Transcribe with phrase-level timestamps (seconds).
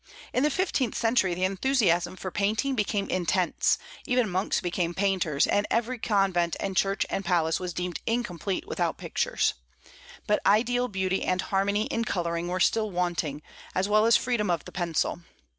[0.33, 3.77] In the fifteenth century the enthusiasm for painting became intense;
[4.07, 8.97] even monks became painters, and every convent and church and palace was deemed incomplete without
[8.97, 9.53] pictures.
[10.25, 13.43] But ideal beauty and harmony in coloring were still wanting,
[13.75, 15.21] as well as freedom of the pencil.